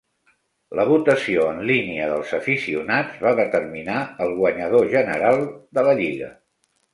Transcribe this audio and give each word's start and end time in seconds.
La 0.77 0.83
votació 0.91 1.43
en 1.49 1.59
línia 1.71 2.07
dels 2.11 2.31
aficionats 2.37 3.19
va 3.27 3.35
determinar 3.41 3.99
el 4.27 4.35
guanyador 4.41 4.89
general 4.95 5.39
de 5.79 5.85
la 5.91 5.95
Lliga. 6.03 6.33